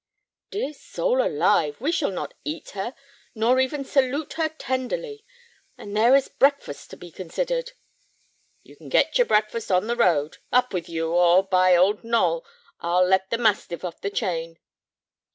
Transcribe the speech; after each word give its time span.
"Dear 0.49 0.73
soul 0.73 1.21
alive, 1.21 1.79
we 1.79 1.91
shall 1.91 2.09
not 2.09 2.33
eat 2.43 2.71
her, 2.71 2.95
nor 3.35 3.59
even 3.59 3.85
salute 3.85 4.33
her 4.33 4.49
tenderly! 4.49 5.23
And 5.77 5.95
there 5.95 6.15
is 6.15 6.27
breakfast 6.27 6.89
to 6.89 6.97
be 6.97 7.11
considered." 7.11 7.73
"You 8.63 8.75
can 8.77 8.89
get 8.89 9.19
your 9.19 9.27
breakfast 9.27 9.71
on 9.71 9.85
the 9.85 9.95
road. 9.95 10.39
Up 10.51 10.73
with 10.73 10.89
you, 10.89 11.11
or, 11.13 11.43
by 11.43 11.75
Old 11.75 12.03
Noll, 12.03 12.43
I'll 12.79 13.05
let 13.05 13.29
the 13.29 13.37
mastiff 13.37 13.85
off 13.85 14.01
the 14.01 14.09
chain!" 14.09 14.57